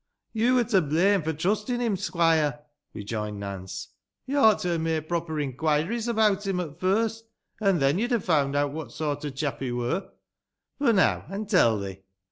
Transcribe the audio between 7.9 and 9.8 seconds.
yo'd ha* found out what sort o' chap he